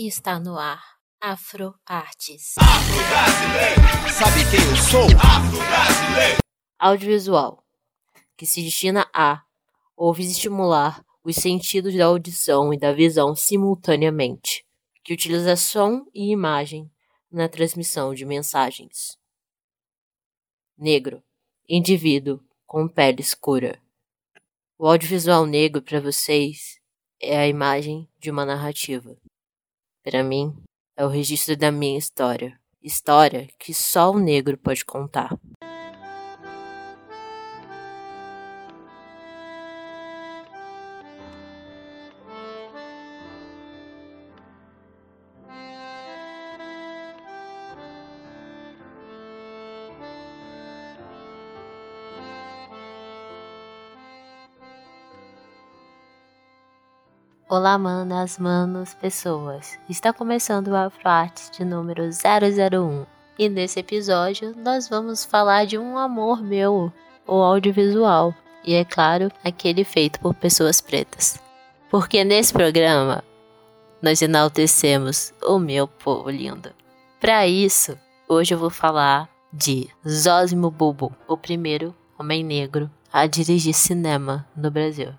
[0.00, 0.80] Está no ar
[1.20, 2.54] Afro Artes.
[4.16, 5.08] Sabe quem eu sou?
[6.78, 7.66] Audiovisual,
[8.36, 9.42] que se destina a
[9.96, 14.64] ouvir e estimular os sentidos da audição e da visão simultaneamente,
[15.02, 16.88] que utiliza som e imagem
[17.28, 19.18] na transmissão de mensagens.
[20.78, 21.24] Negro,
[21.68, 23.82] indivíduo com pele escura.
[24.78, 26.80] O audiovisual negro para vocês
[27.20, 29.18] é a imagem de uma narrativa.
[30.10, 30.56] Para mim,
[30.96, 32.58] é o registro da minha história.
[32.82, 35.38] História que só o negro pode contar.
[57.58, 59.76] Olá, manas, manos, pessoas!
[59.88, 63.04] Está começando o Afroarte de número 001
[63.36, 66.92] e nesse episódio nós vamos falar de um amor meu,
[67.26, 68.32] o audiovisual,
[68.64, 71.40] e é claro, aquele feito por pessoas pretas.
[71.90, 73.24] Porque nesse programa
[74.00, 76.70] nós enaltecemos o meu povo lindo.
[77.20, 83.74] Para isso, hoje eu vou falar de Zósimo Bubu, o primeiro homem negro a dirigir
[83.74, 85.12] cinema no Brasil.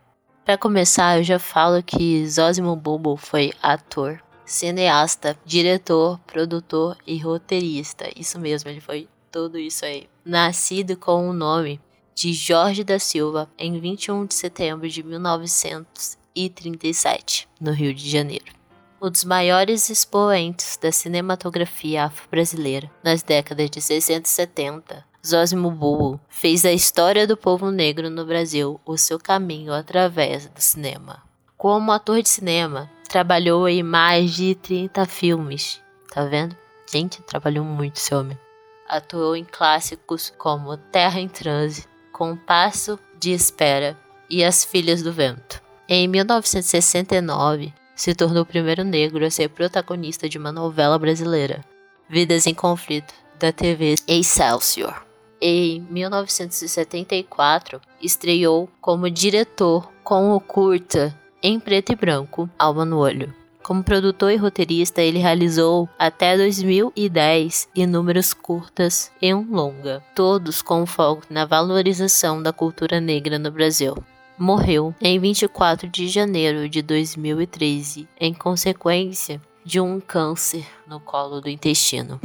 [0.49, 8.09] Para começar, eu já falo que Zósimo Bubu foi ator, cineasta, diretor, produtor e roteirista.
[8.15, 10.09] Isso mesmo, ele foi tudo isso aí.
[10.25, 11.79] Nascido com o nome
[12.15, 18.51] de Jorge da Silva em 21 de setembro de 1937, no Rio de Janeiro.
[18.99, 26.17] Um dos maiores expoentes da cinematografia afro-brasileira nas décadas de 60 e 70, Zósimo Bull
[26.29, 31.21] fez a história do povo negro no Brasil o seu caminho através do cinema.
[31.57, 35.81] Como ator de cinema, trabalhou em mais de 30 filmes.
[36.13, 36.55] Tá vendo?
[36.89, 38.39] Gente, trabalhou muito esse homem.
[38.87, 43.97] Atuou em clássicos como Terra em Transe, Compasso de Espera
[44.29, 45.61] e As Filhas do Vento.
[45.87, 51.63] Em 1969, se tornou o primeiro negro a ser protagonista de uma novela brasileira,
[52.07, 55.08] Vidas em Conflito, da TV Excelsior
[55.41, 63.33] em 1974, estreou como diretor com o curta Em Preto e Branco, Alma no Olho.
[63.63, 70.85] Como produtor e roteirista, ele realizou até 2010 inúmeros curtas e um longa, todos com
[70.85, 73.95] foco na valorização da cultura negra no Brasil.
[74.37, 81.49] Morreu em 24 de janeiro de 2013 em consequência de um câncer no colo do
[81.49, 82.19] intestino.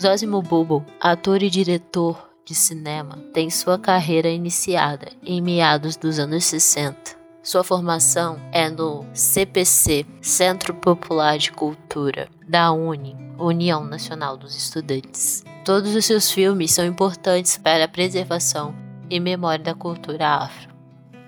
[0.00, 6.44] Zósimo Bubu, ator e diretor de cinema, tem sua carreira iniciada em meados dos anos
[6.44, 7.18] 60.
[7.42, 15.42] Sua formação é no CPC, Centro Popular de Cultura, da UNE, União Nacional dos Estudantes.
[15.64, 18.76] Todos os seus filmes são importantes para a preservação
[19.10, 20.72] e memória da cultura afro.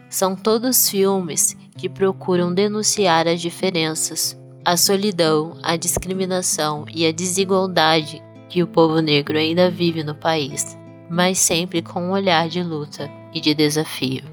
[0.09, 8.23] São todos filmes que procuram denunciar as diferenças, a solidão, a discriminação e a desigualdade
[8.51, 10.77] que o povo negro ainda vive no país,
[11.09, 14.25] mas sempre com um olhar de luta e de desafio.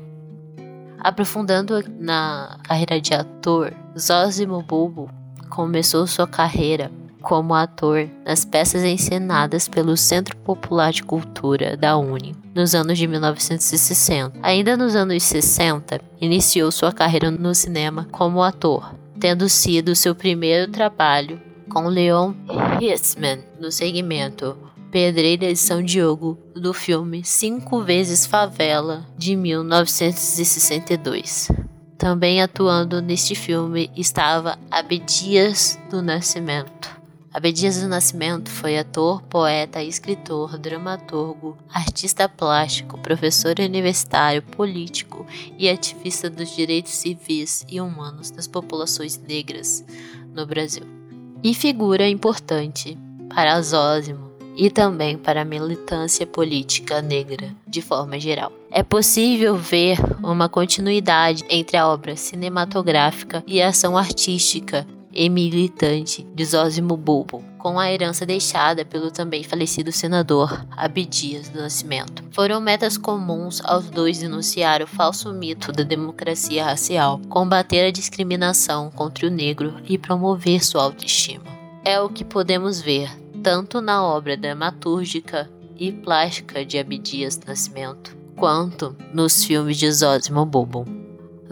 [0.99, 5.09] Aprofundando na carreira de ator, Zósimo Bulbo
[5.49, 6.91] começou sua carreira
[7.21, 13.05] como ator nas peças encenadas pelo Centro Popular de Cultura da Uni nos anos de
[13.07, 14.39] 1960.
[14.41, 20.71] Ainda nos anos 60, iniciou sua carreira no cinema como ator, tendo sido seu primeiro
[20.71, 21.39] trabalho
[21.77, 22.33] com Leon
[22.81, 24.57] Hitzman no segmento
[24.89, 31.51] Pedreira de São Diogo do filme Cinco Vezes Favela de 1962.
[31.95, 36.97] Também atuando neste filme estava Abdias do Nascimento.
[37.31, 45.27] Abdias do Nascimento foi ator, poeta, escritor, dramaturgo, artista plástico, professor universitário, político
[45.59, 49.85] e ativista dos direitos civis e humanos das populações negras
[50.33, 50.96] no Brasil
[51.43, 52.97] e figura importante
[53.33, 58.51] para Zósimo e também para a militância política negra de forma geral.
[58.71, 66.25] É possível ver uma continuidade entre a obra cinematográfica e a ação artística e militante
[66.35, 72.23] de Zósimo Bulbo, com a herança deixada pelo também falecido senador Abdias do Nascimento.
[72.31, 78.89] Foram metas comuns aos dois denunciar o falso mito da democracia racial, combater a discriminação
[78.89, 81.43] contra o negro e promover sua autoestima.
[81.83, 83.09] É o que podemos ver
[83.43, 90.45] tanto na obra dramatúrgica e plástica de Abdias do Nascimento, quanto nos filmes de Zósimo
[90.45, 90.85] Bulbo.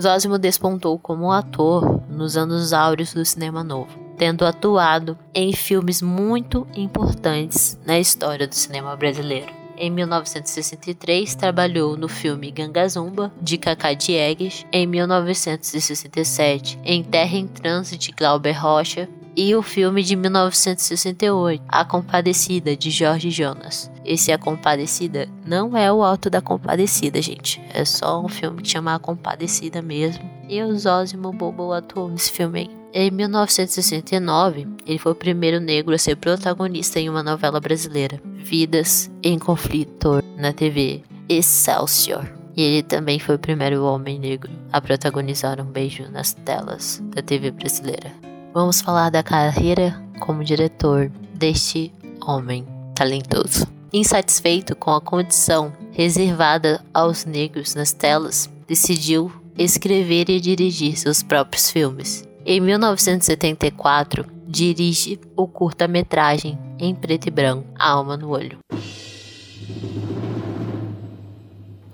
[0.02, 6.68] Zósimo despontou como ator nos anos áureos do cinema novo, tendo atuado em filmes muito
[6.76, 9.66] importantes na história do cinema brasileiro.
[9.78, 14.66] Em 1963, trabalhou no filme Gangazumba, de Cacá Diegues.
[14.72, 19.10] Em 1967, em Terra em Trânsito, de Glauber Rocha.
[19.38, 23.92] E o filme de 1968, A Compadecida, de Jorge Jonas.
[24.06, 27.62] Esse A Compadecida não é o Alto da Compadecida, gente.
[27.74, 30.24] É só um filme que chama A Compadecida mesmo.
[30.48, 32.86] E o Zózimo Bobo atuou nesse filme aí.
[32.94, 39.12] Em 1969, ele foi o primeiro negro a ser protagonista em uma novela brasileira, Vidas
[39.22, 42.26] em Conflito, na TV Excelsior.
[42.56, 47.22] E ele também foi o primeiro homem negro a protagonizar um beijo nas telas da
[47.22, 48.14] TV brasileira.
[48.56, 51.92] Vamos falar da carreira como diretor deste
[52.26, 52.66] homem
[52.96, 53.68] talentoso.
[53.92, 61.70] Insatisfeito com a condição reservada aos negros nas telas, decidiu escrever e dirigir seus próprios
[61.70, 62.24] filmes.
[62.46, 68.65] Em 1974, dirige o curta-metragem em preto e branco, Alma no Olho.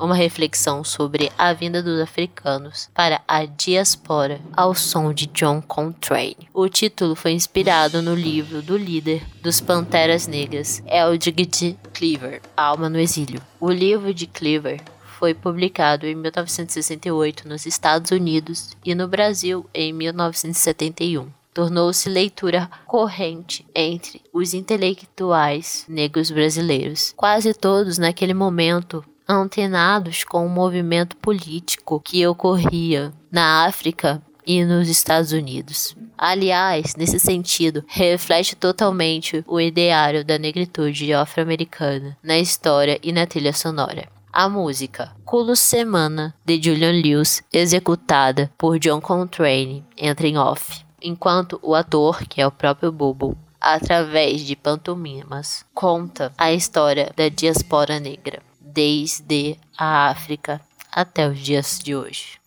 [0.01, 6.49] Uma reflexão sobre a vinda dos africanos para a diaspora ao som de John Coltrane.
[6.51, 12.97] O título foi inspirado no livro do líder dos Panteras Negras, Eldridge Cleaver, Alma no
[12.97, 13.39] Exílio.
[13.59, 14.81] O livro de Cleaver
[15.19, 23.65] foi publicado em 1968 nos Estados Unidos e no Brasil em 1971 tornou-se leitura corrente
[23.75, 27.13] entre os intelectuais negros brasileiros.
[27.15, 29.03] Quase todos, naquele momento,
[29.35, 35.95] antenados com o movimento político que ocorria na África e nos Estados Unidos.
[36.17, 43.53] Aliás, nesse sentido, reflete totalmente o ideário da negritude afro-americana na história e na trilha
[43.53, 44.07] sonora.
[44.31, 51.59] A música Culo Semana de Julian Lewis, executada por John Coltrane, entra em off, enquanto
[51.61, 57.99] o ator, que é o próprio Bobo, através de pantomimas, conta a história da diaspora
[57.99, 58.41] negra,
[58.73, 62.39] desde a África até os dias de hoje.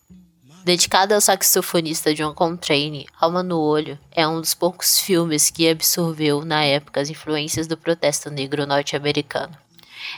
[0.63, 6.43] Dedicada ao saxofonista John Coltrane, Alma no Olho é um dos poucos filmes que absorveu
[6.43, 9.55] na época as influências do protesto negro norte-americano.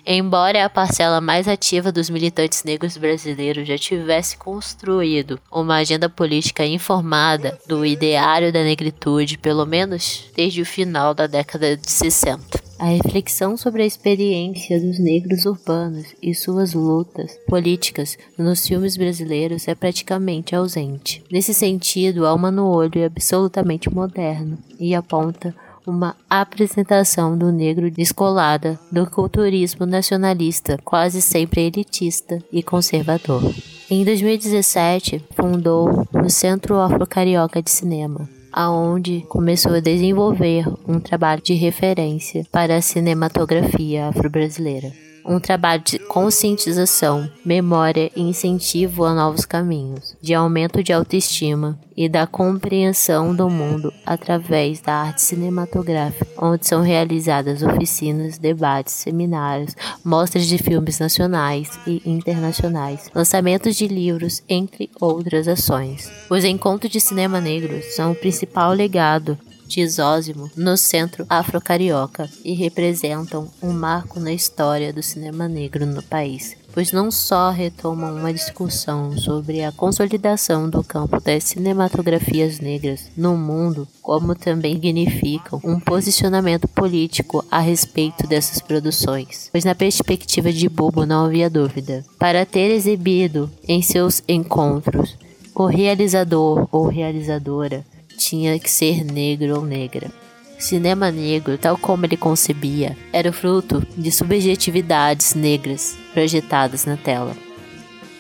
[0.06, 6.66] Embora a parcela mais ativa dos militantes negros brasileiros já tivesse construído uma agenda política
[6.66, 12.68] informada do ideário da negritude, pelo menos desde o final da década de 60.
[12.80, 19.68] A reflexão sobre a experiência dos negros urbanos e suas lutas políticas nos filmes brasileiros
[19.68, 21.24] é praticamente ausente.
[21.32, 25.56] Nesse sentido, Alma no Olho é absolutamente moderno e aponta
[25.88, 33.42] uma apresentação do negro descolada do culturismo nacionalista, quase sempre elitista e conservador.
[33.90, 41.54] Em 2017, fundou o Centro Afro-Carioca de Cinema, aonde começou a desenvolver um trabalho de
[41.54, 50.16] referência para a cinematografia afro-brasileira um trabalho de conscientização, memória e incentivo a novos caminhos,
[50.22, 56.82] de aumento de autoestima e da compreensão do mundo através da arte cinematográfica, onde são
[56.82, 59.76] realizadas oficinas, debates, seminários,
[60.06, 66.10] mostras de filmes nacionais e internacionais, lançamentos de livros, entre outras ações.
[66.30, 69.38] Os encontros de cinema negro são o principal legado
[69.68, 76.02] de Zósimo no centro afro-carioca e representam um marco na história do cinema negro no
[76.02, 83.12] país, pois não só retomam uma discussão sobre a consolidação do campo das cinematografias negras
[83.18, 90.52] no mundo, como também significam um posicionamento político a respeito dessas produções, pois na perspectiva
[90.54, 92.06] de Bobo não havia dúvida.
[92.18, 95.18] Para ter exibido em seus encontros
[95.54, 97.84] o realizador ou realizadora
[98.18, 100.12] tinha que ser negro ou negra.
[100.58, 107.36] Cinema negro, tal como ele concebia, era fruto de subjetividades negras projetadas na tela.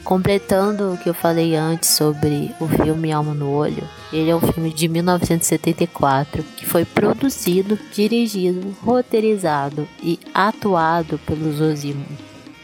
[0.03, 4.39] Completando o que eu falei antes sobre o filme Alma no Olho, ele é um
[4.39, 12.05] filme de 1974 que foi produzido, dirigido, roteirizado e atuado pelo Zosimo.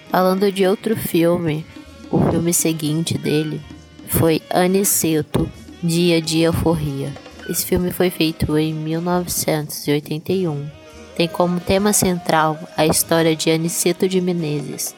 [0.09, 1.65] Falando de outro filme,
[2.09, 3.59] o filme seguinte dele
[4.07, 5.49] foi Aniceto,
[5.85, 7.11] Dia de Euforia.
[7.49, 10.65] Esse filme foi feito em 1981.
[11.13, 14.95] Tem como tema central a história de Aniceto de Menezes,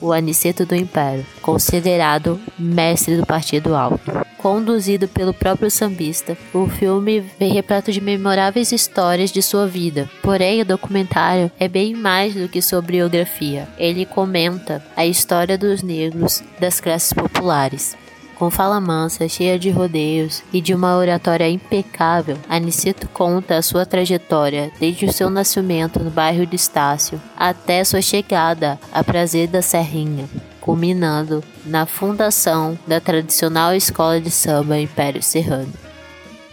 [0.00, 4.12] o Aniceto do Império, considerado mestre do Partido Alto.
[4.36, 10.08] Conduzido pelo próprio sambista, o filme vem repleto de memoráveis histórias de sua vida.
[10.22, 13.68] Porém, o documentário é bem mais do que sua biografia.
[13.76, 17.96] Ele comenta a história dos negros das classes populares
[18.38, 23.84] Com fala mansa, cheia de rodeios e de uma oratória impecável, Aniceto conta a sua
[23.84, 29.60] trajetória desde o seu nascimento no bairro de Estácio até sua chegada a Prazer da
[29.60, 30.24] Serrinha,
[30.60, 35.72] culminando na fundação da tradicional escola de samba Império Serrano.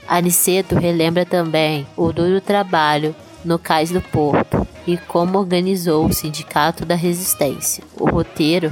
[0.08, 6.84] Aniceto relembra também o duro trabalho no Cais do Porto e como organizou o Sindicato
[6.84, 7.84] da Resistência.
[7.96, 8.72] O roteiro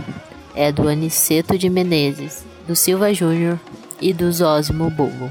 [0.55, 3.59] é do Aniceto de Menezes, do Silva Júnior
[4.01, 5.29] e do Zósimo Bulbo,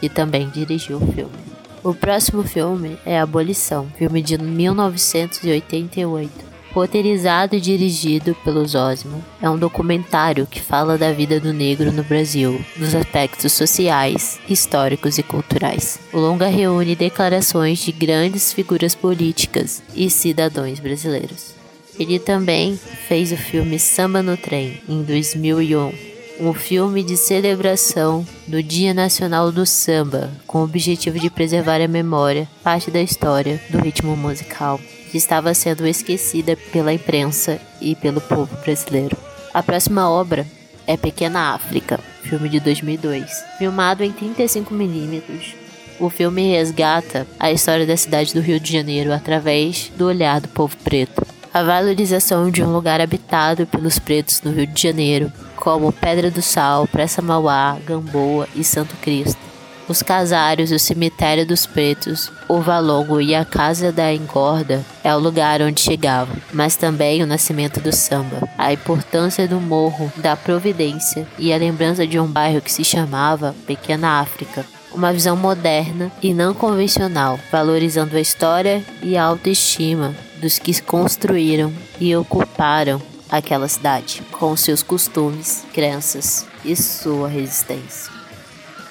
[0.00, 1.48] e também dirigiu o filme.
[1.82, 9.24] O próximo filme é Abolição, filme de 1988 roteirizado e dirigido pelo Zosimo.
[9.40, 15.18] É um documentário que fala da vida do negro no Brasil, dos aspectos sociais, históricos
[15.18, 15.98] e culturais.
[16.12, 21.56] O longa reúne declarações de grandes figuras políticas e cidadãos brasileiros.
[21.98, 25.92] Ele também fez o filme Samba no Trem, em 2001,
[26.40, 31.88] um filme de celebração do Dia Nacional do Samba, com o objetivo de preservar a
[31.88, 34.80] memória, parte da história do ritmo musical
[35.10, 39.16] que estava sendo esquecida pela imprensa e pelo povo brasileiro.
[39.52, 40.46] A próxima obra
[40.86, 43.24] é Pequena África, filme de 2002,
[43.58, 45.54] filmado em 35mm.
[45.98, 50.48] O filme resgata a história da cidade do Rio de Janeiro através do olhar do
[50.48, 51.37] povo preto.
[51.52, 56.42] A valorização de um lugar habitado pelos pretos no Rio de Janeiro, como Pedra do
[56.42, 59.48] Sal, Praça Mauá, Gamboa e Santo Cristo
[59.88, 65.18] os casários, o cemitério dos pretos, o valongo e a casa da engorda é o
[65.18, 71.26] lugar onde chegavam, mas também o nascimento do samba, a importância do morro da Providência
[71.38, 74.64] e a lembrança de um bairro que se chamava Pequena África.
[74.92, 81.72] Uma visão moderna e não convencional, valorizando a história e a autoestima dos que construíram
[82.00, 88.12] e ocuparam aquela cidade, com seus costumes, crenças e sua resistência.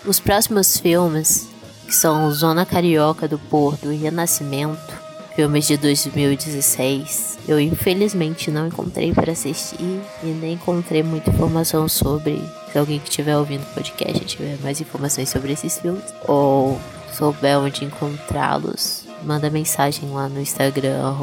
[0.06, 1.48] Os próximos filmes,
[1.86, 9.14] que são Zona Carioca do Porto e Renascimento, filmes de 2016, eu infelizmente não encontrei
[9.14, 12.42] para assistir e nem encontrei muita informação sobre.
[12.72, 16.80] Se alguém que estiver ouvindo o podcast tiver mais informações sobre esses filmes ou
[17.14, 21.16] souber onde encontrá-los, manda mensagem lá no Instagram,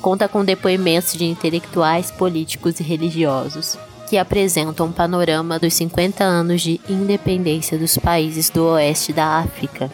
[0.00, 3.78] Conta com depoimentos de intelectuais, políticos e religiosos
[4.08, 9.90] que apresentam um panorama dos 50 anos de independência dos países do oeste da África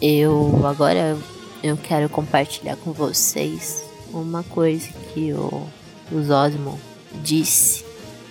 [0.00, 1.18] eu agora
[1.62, 5.66] eu quero compartilhar com vocês uma coisa que o,
[6.12, 6.22] o
[7.22, 7.84] disse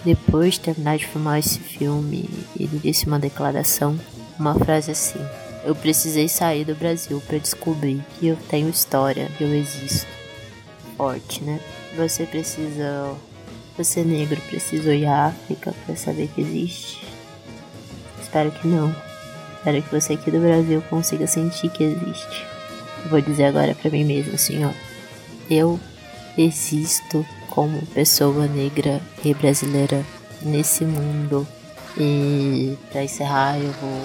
[0.05, 2.29] depois de terminar de filmar esse filme.
[2.57, 3.99] Ele disse uma declaração,
[4.39, 5.19] uma frase assim:
[5.65, 10.07] Eu precisei sair do Brasil para descobrir que eu tenho história, que eu existo.
[10.95, 11.59] Forte, né?
[11.95, 13.13] Você precisa.
[13.77, 17.05] Você negro precisa ir à África para saber que existe?
[18.19, 19.06] Espero que não.
[19.67, 22.45] Espero que você aqui do Brasil consiga sentir que existe.
[23.09, 24.69] Vou dizer agora para mim mesmo assim, ó.
[25.49, 25.77] Eu
[26.37, 30.05] existo como pessoa negra e brasileira
[30.41, 31.45] nesse mundo.
[31.97, 34.03] E para encerrar, eu vou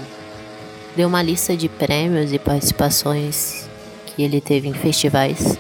[0.97, 3.71] ver uma lista de prêmios e participações
[4.05, 5.57] que ele teve em festivais.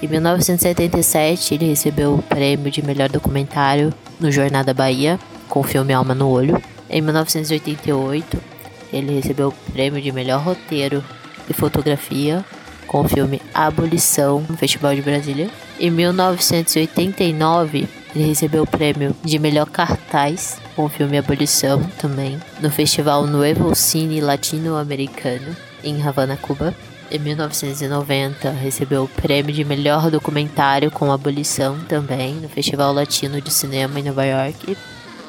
[0.00, 5.18] Em 1977, ele recebeu o prêmio de melhor documentário no Jornada Bahia,
[5.48, 6.62] com o filme Alma no Olho.
[6.88, 8.51] Em 1988,
[8.92, 11.02] ele recebeu o prêmio de melhor roteiro
[11.48, 12.44] e fotografia
[12.86, 15.50] com o filme Abolição no Festival de Brasília.
[15.80, 22.70] Em 1989, ele recebeu o prêmio de melhor cartaz com o filme Abolição também no
[22.70, 26.74] Festival Nuevo Cine Latino-Americano em Havana, Cuba.
[27.10, 33.52] Em 1990, recebeu o prêmio de melhor documentário com Abolição também no Festival Latino de
[33.52, 34.76] Cinema em Nova York.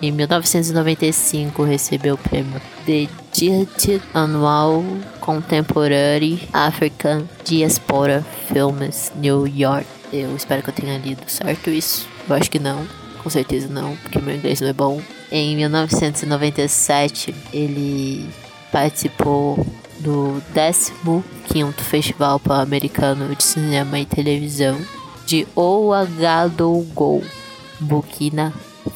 [0.01, 4.83] Em 1995 recebeu o prêmio The Digit Annual
[5.19, 9.87] Contemporary African Diaspora Films New York.
[10.11, 12.07] Eu espero que eu tenha lido certo isso.
[12.29, 12.87] Eu acho que não.
[13.23, 15.01] Com certeza não, porque meu inglês não é bom.
[15.31, 18.29] Em 1997, ele
[18.71, 19.65] participou
[19.99, 24.77] do 15º Festival Pan-Americano de Cinema e Televisão
[25.25, 27.23] de Ouagadougou,
[27.79, 28.53] Burkina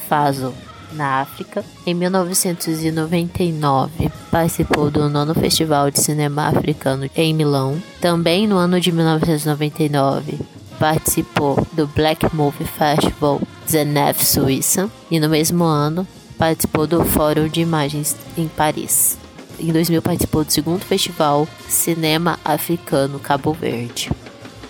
[0.07, 0.53] Faso
[0.91, 1.63] na África.
[1.85, 7.81] Em 1999, participou do nono Festival de Cinema Africano em Milão.
[8.01, 10.39] Também no ano de 1999,
[10.79, 17.61] participou do Black Movie Festival Zenef, Suíça, e no mesmo ano participou do Fórum de
[17.61, 19.17] Imagens em Paris.
[19.59, 24.11] Em 2000 participou do segundo festival Cinema Africano Cabo Verde.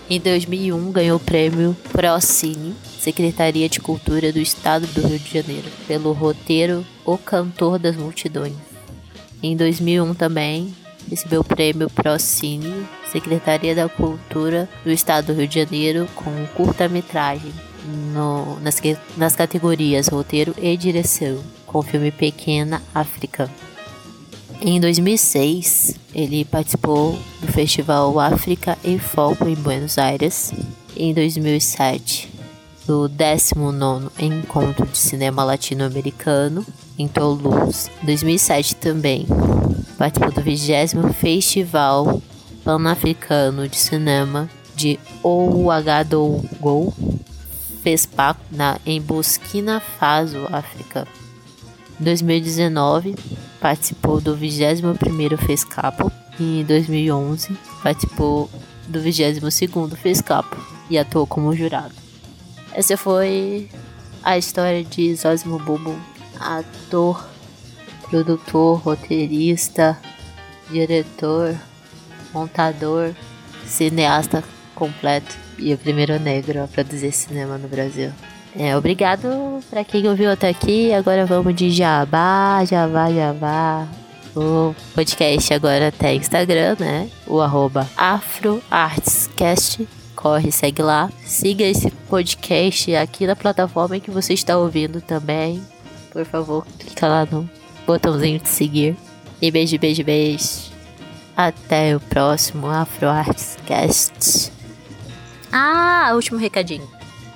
[0.10, 2.74] Em 2001 ganhou o prêmio Procine,
[3.08, 8.52] Secretaria de Cultura do Estado do Rio de Janeiro, pelo roteiro O Cantor das Multidões.
[9.42, 10.76] Em 2001 também
[11.10, 17.54] recebeu o prêmio Procine, Secretaria da Cultura do Estado do Rio de Janeiro, com curta-metragem
[18.62, 18.82] nas,
[19.16, 23.50] nas categorias roteiro e direção, com o filme Pequena África.
[24.60, 30.52] Em 2006, ele participou do Festival África e Foco em Buenos Aires.
[30.94, 32.36] Em 2007,
[32.88, 36.66] do 19 Encontro de Cinema Latino-Americano
[36.98, 37.92] em Toulouse.
[38.02, 39.28] Em 2007 também
[39.98, 42.22] participou do 20 Festival
[42.64, 46.94] Pan-Africano de Cinema de Ouagadougou,
[47.84, 51.06] FESPAC, na, em Burkina Faso, África.
[52.00, 53.16] Em 2019,
[53.60, 58.50] participou do 21º FESCAPO e em 2011 participou
[58.88, 60.58] do 22º FESCAPO
[60.90, 62.07] e atuou como jurado.
[62.78, 63.68] Essa foi
[64.22, 66.00] a história de Zósimo Bubu,
[66.40, 67.28] ator,
[68.08, 69.98] produtor, roteirista,
[70.70, 71.56] diretor,
[72.32, 73.16] montador,
[73.66, 74.44] cineasta
[74.76, 78.12] completo e o primeiro negro a produzir cinema no Brasil.
[78.56, 80.94] É, obrigado para quem ouviu até aqui.
[80.94, 83.88] Agora vamos de jabá, jabá, jabá.
[84.36, 87.10] O podcast agora tem Instagram, né?
[87.26, 89.88] O arroba AfroArtsCast.
[90.28, 91.10] Corre, segue lá.
[91.24, 95.64] Siga esse podcast aqui na plataforma que você está ouvindo também.
[96.12, 97.50] Por favor, clica lá no
[97.86, 98.98] botãozinho de seguir.
[99.42, 100.74] E beijo, beijo, beijo.
[101.34, 104.52] Até o próximo AfroArtsCast.
[105.50, 106.90] Ah, último recadinho.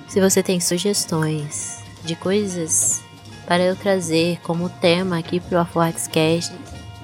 [0.06, 3.00] Se você tem sugestões de coisas
[3.46, 6.52] para eu trazer como tema aqui pro AfroArtsCast,